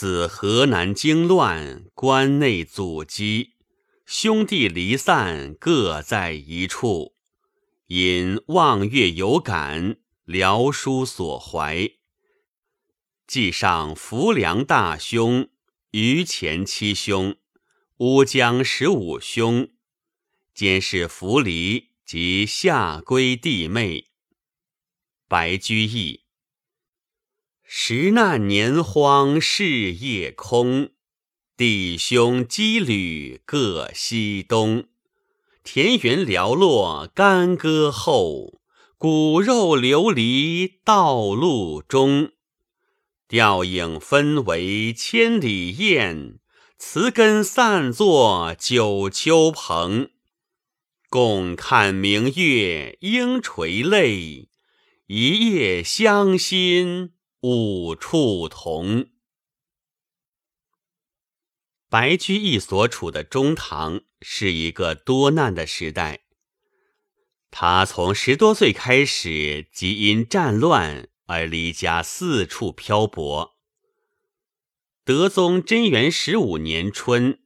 [0.00, 3.54] 自河南经乱，关内阻击，
[4.06, 7.16] 兄弟离散，各在一处。
[7.88, 11.90] 因望月有感，聊书所怀。
[13.26, 15.48] 记上浮梁大兄，
[15.90, 17.34] 于前七兄，
[17.96, 19.68] 乌江十五兄，
[20.54, 24.04] 兼是扶离及下归弟妹。
[25.26, 26.27] 白居易。
[27.70, 30.88] 时难年荒事业空，
[31.54, 34.86] 弟兄羁旅各西东。
[35.62, 38.62] 田园寥落干戈后，
[38.96, 42.30] 骨肉流离道路中。
[43.28, 46.38] 吊影分为千里雁，
[46.78, 50.08] 词根散作九秋蓬。
[51.10, 54.48] 共看明月应垂泪，
[55.08, 59.10] 一夜相心五处同。
[61.88, 66.24] 白居易所处的中唐是一个多难的时代，
[67.50, 71.08] 他从十多岁开始即因战乱。
[71.28, 73.58] 而离家四处漂泊。
[75.04, 77.42] 德宗贞元十五年春，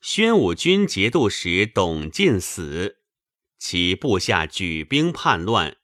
[0.00, 2.98] 宣武军节度使董进死，
[3.58, 5.76] 其部下举兵叛乱。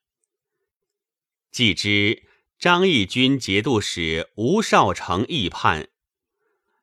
[1.53, 2.25] 既之，
[2.59, 5.91] 张义军节度使吴少成议叛，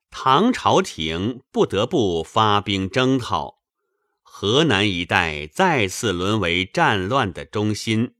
[0.09, 3.61] 唐朝廷不得不发兵征讨。
[4.23, 8.15] 河南一带再次沦为战乱的中心。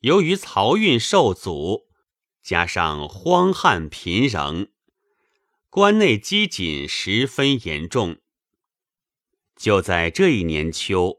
[0.00, 1.86] 由于漕运受阻，
[2.42, 4.66] 加上荒旱贫仍，
[5.70, 8.18] 关内饥馑十分严重。
[9.54, 11.18] 就在这一年秋，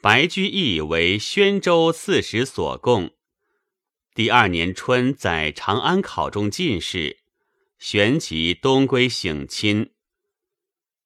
[0.00, 3.10] 白居易为宣州刺史所供，
[4.18, 7.18] 第二年春在长安考中进士，
[7.78, 9.92] 旋即东归省亲。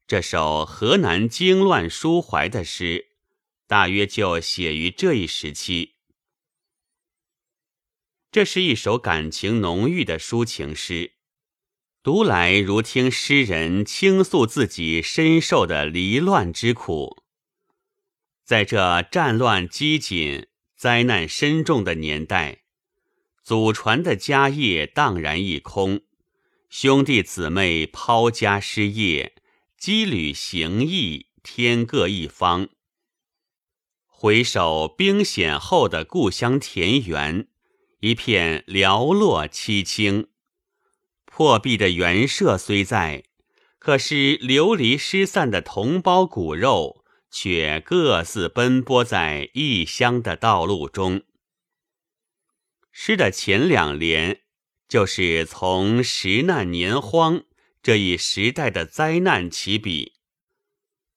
[0.06, 3.08] 这首河南经乱抒怀的诗，
[3.66, 5.96] 大约就写于这一时期。
[8.30, 11.12] 这是一首感情浓郁的抒情诗，
[12.02, 17.22] 读来如听诗人倾诉自己深受的离乱之苦。
[18.42, 22.61] 在这战乱饥馑、灾难深重的年代，
[23.42, 26.02] 祖传的家业荡然一空，
[26.70, 29.34] 兄弟姊妹抛家失业，
[29.80, 32.68] 羁旅行役，天各一方。
[34.06, 37.48] 回首兵险后的故乡田园。
[37.98, 40.28] 一片寥落凄清，
[41.24, 43.22] 破壁的园舍虽在，
[43.78, 51.22] 可是流离失散的同胞骨肉却各自奔波在异乡的道路中。
[52.92, 54.42] 诗的前两联
[54.86, 57.42] 就是从时难年荒
[57.82, 60.12] 这一时代的灾难起笔，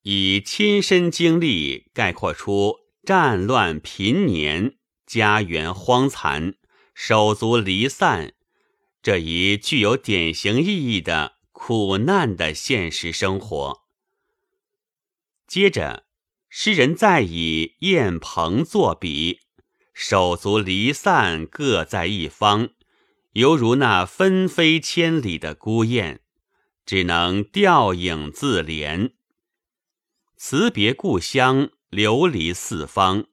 [0.02, 6.56] 以亲身经历概括出战乱频年、家园荒残。
[6.98, 8.36] 手足离散，
[9.04, 13.82] 这一具有典型意义的苦难的现实生活。
[15.46, 16.06] 接着，
[16.48, 19.42] 诗人再以燕鹏作比，
[19.96, 22.70] 手足离散，各在一方，
[23.32, 26.20] 犹如那纷飞千里的孤雁，
[26.86, 29.14] 只能吊影自怜，
[30.36, 33.26] 辞别故乡，流离四方，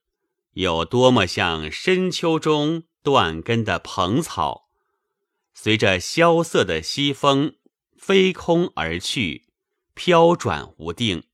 [0.52, 2.84] 有多么像深秋中。
[3.04, 4.68] 断根的蓬草，
[5.54, 7.56] 随着萧瑟的西风
[7.96, 9.46] 飞空而去，
[9.92, 11.24] 飘转无定。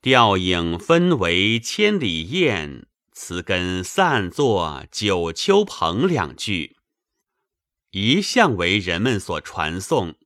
[0.00, 6.08] 吊影分为千里雁，词根散作九秋蓬。
[6.08, 6.76] 两句
[7.92, 10.16] 一向为人们所传颂。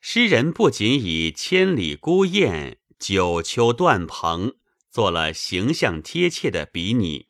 [0.00, 4.56] 诗人不仅以千里孤雁、九秋断蓬
[4.90, 7.26] 做了形象贴切的比拟。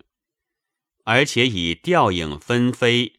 [1.03, 3.15] 而且以吊影纷飞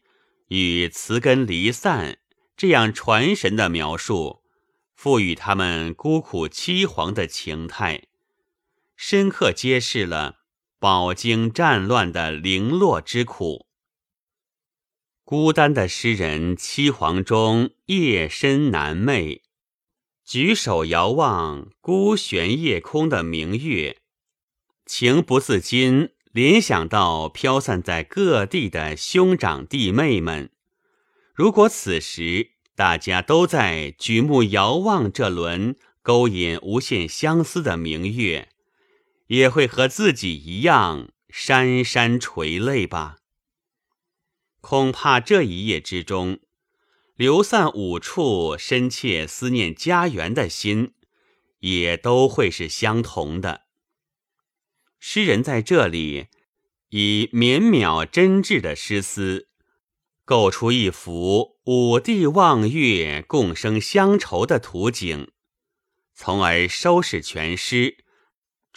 [0.47, 2.19] 与词根离散
[2.55, 4.41] 这样传神的描述，
[4.95, 8.07] 赋予他们孤苦凄惶的情态，
[8.95, 10.36] 深刻揭示了
[10.79, 13.65] 饱经战乱的零落之苦。
[15.23, 19.41] 孤单的诗人凄惶中夜深难寐，
[20.23, 23.97] 举手遥望孤悬夜空的明月，
[24.85, 26.09] 情不自禁。
[26.33, 30.51] 联想到飘散在各地的兄长弟妹们，
[31.33, 38.49] 如果此时大家都在举目遥望这轮勾引无限相思的明月，
[39.27, 43.17] 也会和自己一样潸潸垂泪吧？
[44.61, 46.39] 恐怕这一夜之中，
[47.15, 50.93] 流散五处、深切思念家园的心，
[51.59, 53.63] 也都会是相同的。
[54.99, 56.27] 诗人在这里
[56.89, 59.47] 以绵渺真挚的诗思，
[60.25, 65.31] 构出一幅五帝望月、共生乡愁的图景，
[66.13, 68.03] 从而收拾全诗，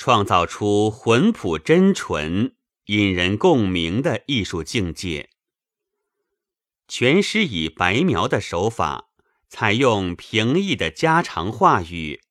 [0.01, 2.57] 创造出浑朴真纯、
[2.87, 5.29] 引人共鸣的艺术境界。
[6.89, 9.11] 全诗以白描的手法，
[9.47, 12.23] 采用平易的家常话语，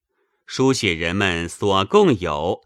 [0.47, 2.63] 书写人们所共有。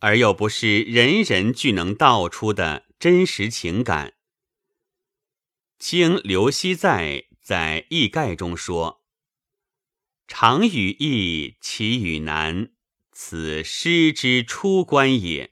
[0.00, 4.12] 而又不是人人俱能道出的真实情感。
[5.78, 9.00] 清刘熙载在《易概》中说
[10.28, 12.73] ：“常与易，其与难，
[13.16, 15.50] 此诗之出关也；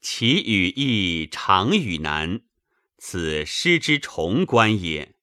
[0.00, 2.40] 其语意，常与难，
[2.96, 5.14] 此诗之重关也。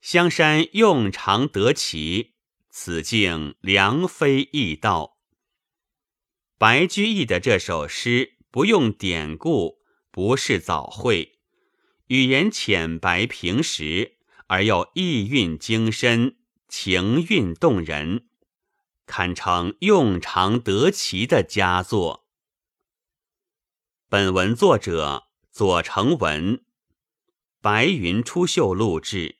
[0.00, 2.34] 香山用常得其，
[2.70, 5.18] 此境良非易道。”
[6.56, 9.80] 白居易的这首诗不用典故，
[10.12, 11.40] 不是早会，
[12.06, 16.36] 语言浅白平实，而又意蕴精深，
[16.68, 18.27] 情韵动人，
[19.08, 22.26] 堪称用常得奇的佳作。
[24.10, 26.62] 本文作者左成文，
[27.62, 29.38] 白云出秀录制。